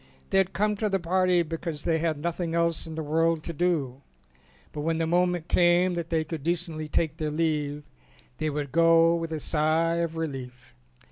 They 0.31 0.39
had 0.39 0.51
come 0.51 0.75
to 0.77 0.89
the 0.89 0.99
party 0.99 1.43
because 1.43 1.83
they 1.83 1.99
had 1.99 2.17
nothing 2.17 2.55
else 2.55 2.87
in 2.87 2.95
the 2.95 3.03
world 3.03 3.43
to 3.43 3.53
do, 3.53 4.01
but 4.73 4.81
when 4.81 4.97
the 4.97 5.05
moment 5.05 5.47
came 5.47 5.93
that 5.93 6.09
they 6.09 6.23
could 6.23 6.41
decently 6.41 6.87
take 6.87 7.17
their 7.17 7.29
leave 7.29 7.83
they 8.39 8.49
would 8.49 8.71
go 8.71 9.13
with 9.13 9.31
a 9.31 9.39
sigh 9.39 9.97
of 9.97 10.17
relief. 10.17 10.73